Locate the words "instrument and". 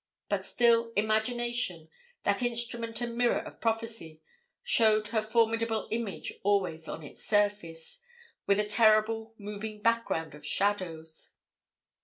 2.41-3.15